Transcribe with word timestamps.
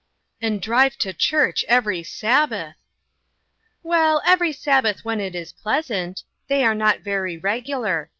"And 0.41 0.59
drive 0.63 0.97
to 0.97 1.13
church 1.13 1.63
every 1.67 2.01
Sabbath!"" 2.01 2.73
Well, 3.83 4.19
every 4.25 4.51
Sabbath 4.51 5.05
when 5.05 5.19
it 5.21 5.35
is 5.35 5.53
pleasant. 5.53 6.23
They 6.47 6.63
are 6.63 6.73
not 6.73 7.01
very 7.01 7.37
regular. 7.37 8.09